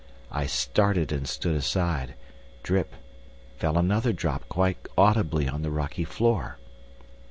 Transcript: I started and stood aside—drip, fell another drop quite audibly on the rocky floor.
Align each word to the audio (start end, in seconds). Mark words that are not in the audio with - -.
I 0.31 0.47
started 0.47 1.11
and 1.11 1.27
stood 1.27 1.53
aside—drip, 1.55 2.95
fell 3.57 3.77
another 3.77 4.11
drop 4.11 4.49
quite 4.49 4.79
audibly 4.97 5.47
on 5.47 5.61
the 5.61 5.69
rocky 5.69 6.05
floor. 6.05 6.57